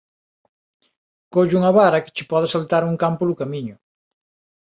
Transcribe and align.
Colle 1.33 1.57
unha 1.59 1.75
vara 1.79 2.01
que 2.03 2.13
che 2.15 2.23
pode 2.31 2.47
saltar 2.49 2.83
un 2.89 2.95
can 3.01 3.13
polo 3.19 3.39
camiño. 3.41 3.75